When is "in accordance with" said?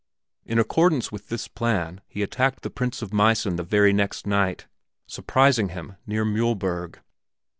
0.47-1.29